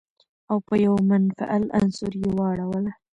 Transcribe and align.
او 0.49 0.57
په 0.67 0.75
يوه 0.85 0.99
منفعل 1.11 1.63
عنصر 1.77 2.11
يې 2.21 2.29
واړوله. 2.37 2.91